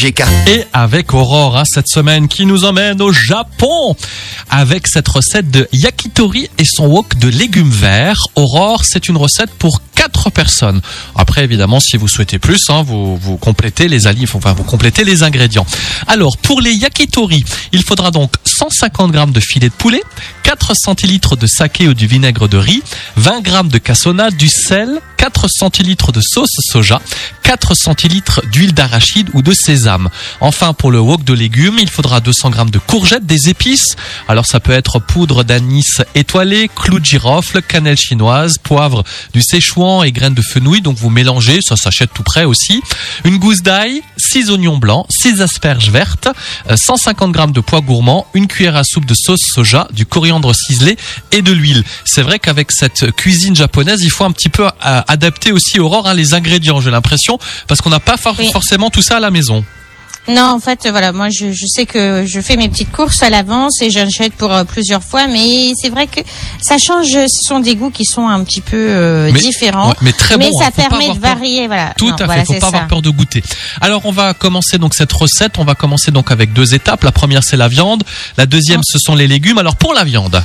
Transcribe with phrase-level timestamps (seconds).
[0.00, 3.96] Et avec Aurore, hein, cette semaine qui nous emmène au Japon
[4.48, 8.20] avec cette recette de yakitori et son wok de légumes verts.
[8.36, 10.80] Aurore, c'est une recette pour quatre personnes.
[11.16, 15.02] Après, évidemment, si vous souhaitez plus, hein, vous, vous complétez les alliés, enfin, vous complétez
[15.02, 15.66] les ingrédients.
[16.06, 20.02] Alors, pour les yakitori, il faudra donc 150 grammes de filet de poulet,
[20.44, 22.82] 4 centilitres de saké ou du vinaigre de riz,
[23.16, 27.02] 20 grammes de cassonade, du sel, 4 centilitres de sauce soja,
[27.42, 30.08] 4 centilitres d'huile d'arachide ou de sésame.
[30.40, 33.96] Enfin, pour le wok de légumes, il faudra 200 grammes de courgettes, des épices.
[34.28, 40.04] Alors, ça peut être poudre d'anis étoilé, clou de girofle, cannelle chinoise, poivre, du séchouan
[40.04, 40.80] et graines de fenouil.
[40.80, 42.80] Donc, vous mélangez, ça s'achète tout près aussi.
[43.24, 46.28] Une gousse d'ail, 6 oignons blancs, 6 asperges vertes,
[46.72, 50.96] 150 grammes de pois gourmand, une cuillère à soupe de sauce soja, du coriandre ciselé
[51.32, 51.82] et de l'huile.
[52.04, 56.06] C'est vrai qu'avec cette cuisine japonaise, il faut un petit peu euh, adapter aussi Aurore
[56.08, 58.50] hein, les ingrédients, j'ai l'impression, parce qu'on n'a pas for- Oui.
[58.52, 59.64] forcément tout ça à la maison.
[60.30, 63.30] Non, en fait, voilà, moi, je, je sais que je fais mes petites courses à
[63.30, 66.20] l'avance et j'achète pour euh, plusieurs fois, mais c'est vrai que
[66.60, 67.06] ça change.
[67.12, 70.36] Ce sont des goûts qui sont un petit peu euh, Mais- différents, ouais, mais très
[70.36, 71.34] mais bon, ça hein, pas permet de peur.
[71.34, 71.66] varier.
[71.66, 71.94] Voilà.
[71.96, 72.66] Tout Non, à voilà, fait, faut pas ça.
[72.68, 73.42] avoir peur de goûter.
[73.80, 77.04] Alors on va commencer donc cette recette, on va commencer donc avec deux étapes.
[77.04, 78.04] La première c'est la viande,
[78.36, 79.56] la deuxième ce sont les légumes.
[79.56, 80.44] Alors pour la viande,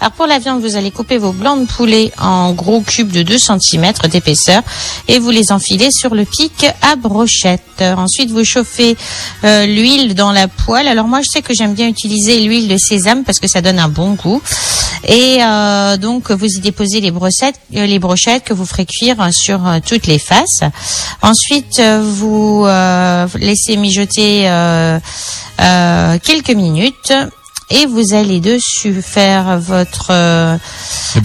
[0.00, 3.22] Alors pour la viande, vous allez couper vos blancs de poulet en gros cubes de
[3.22, 4.62] 2 cm d'épaisseur
[5.08, 7.82] et vous les enfilez sur le pic à brochette.
[7.82, 8.96] Ensuite, vous chauffez
[9.44, 10.86] euh, l'huile dans la poêle.
[10.86, 13.78] Alors moi, je sais que j'aime bien utiliser l'huile de sésame parce que ça donne
[13.78, 14.40] un bon goût.
[15.06, 19.16] Et euh, donc, vous y déposez les brochettes, euh, les brochettes que vous ferez cuire
[19.32, 20.62] sur euh, toutes les faces.
[21.22, 22.66] Ensuite, euh, vous
[23.38, 24.48] laissez mijoter
[26.22, 27.12] quelques minutes.
[27.70, 30.56] Et vous allez dessus faire votre euh,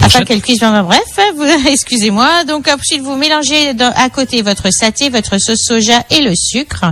[0.00, 0.82] afin qu'elle cuise bien.
[0.82, 1.00] Bref,
[1.66, 2.44] excusez-moi.
[2.44, 6.84] Donc ensuite vous mélangez dans- à côté votre saté, votre sauce soja et le sucre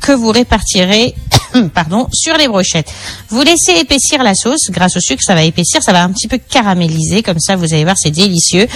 [0.00, 1.14] que vous répartirez
[1.74, 2.92] pardon sur les brochettes.
[3.28, 6.28] Vous laissez épaissir la sauce grâce au sucre, ça va épaissir, ça va un petit
[6.28, 7.56] peu caraméliser comme ça.
[7.56, 8.66] Vous allez voir, c'est délicieux.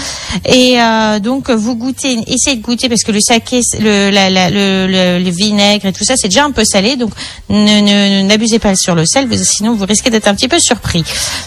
[0.44, 5.24] Et euh, donc vous goûtez, essayez de goûter parce que le saké, le, le, le-
[5.24, 6.96] le vinaigre et tout ça, c'est déjà un peu salé.
[6.96, 7.12] Donc
[7.48, 11.04] ne n'abusez pas sur le sel, sinon vous risquez d'être un petit peu surpris.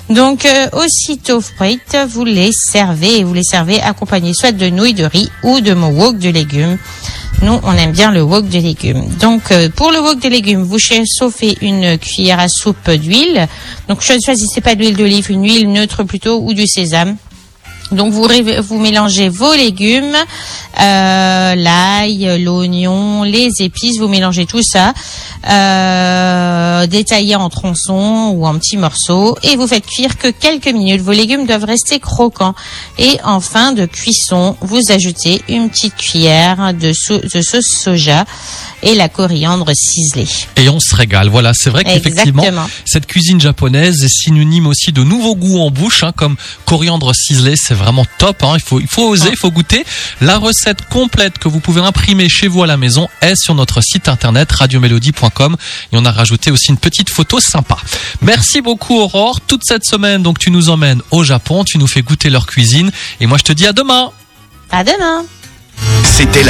[0.09, 4.93] Donc euh, aussitôt prête, vous les servez et vous les servez accompagnés soit de nouilles
[4.93, 6.77] de riz ou de mon wok de légumes.
[7.43, 9.07] Nous, on aime bien le wok de légumes.
[9.19, 13.47] Donc, euh, pour le wok de légumes, vous chauffez une cuillère à soupe d'huile.
[13.87, 17.15] Donc, cho- choisissez pas d'huile d'olive, une huile neutre plutôt, ou du sésame.
[17.91, 20.15] Donc, vous mélangez vos légumes,
[20.81, 24.93] euh, l'ail, l'oignon, les épices, vous mélangez tout ça,
[25.49, 31.01] euh, détaillé en tronçons ou en petits morceaux, et vous faites cuire que quelques minutes.
[31.01, 32.55] Vos légumes doivent rester croquants.
[32.97, 38.25] Et en fin de cuisson, vous ajoutez une petite cuillère de, sau- de sauce soja
[38.83, 40.27] et la coriandre ciselée.
[40.55, 41.29] Et on se régale.
[41.29, 42.43] Voilà, c'est vrai qu'effectivement
[42.85, 46.35] cette cuisine japonaise est synonyme aussi de nouveaux goûts en bouche, hein, comme
[46.65, 48.43] coriandre ciselé, c'est vraiment top.
[48.43, 48.53] hein.
[48.55, 49.83] Il faut, il faut oser, il faut goûter.
[50.21, 53.81] La recette complète que vous pouvez imprimer chez vous à la maison est sur notre
[53.81, 57.77] site internet radiomélodie.com et on a rajouté aussi une petite photo sympa.
[58.21, 59.41] Merci beaucoup Aurore.
[59.41, 62.91] Toute cette semaine, donc tu nous emmènes au Japon, tu nous fais goûter leur cuisine
[63.19, 64.11] et moi je te dis à demain.
[64.71, 65.25] À demain!
[66.03, 66.45] C'était la